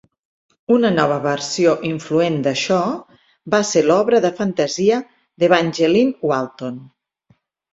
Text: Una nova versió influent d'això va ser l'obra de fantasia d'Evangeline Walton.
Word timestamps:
Una 0.75 0.89
nova 0.93 1.17
versió 1.25 1.73
influent 1.89 2.39
d'això 2.47 2.79
va 3.55 3.61
ser 3.73 3.85
l'obra 3.91 4.23
de 4.25 4.33
fantasia 4.43 4.99
d'Evangeline 5.45 6.31
Walton. 6.33 6.83